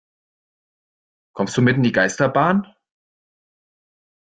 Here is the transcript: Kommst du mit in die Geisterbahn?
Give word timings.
Kommst 1.33 1.55
du 1.57 1.61
mit 1.61 1.75
in 1.77 1.83
die 1.83 1.91
Geisterbahn? 1.91 2.65